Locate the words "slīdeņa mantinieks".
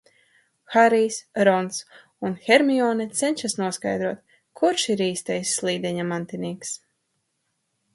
5.61-6.79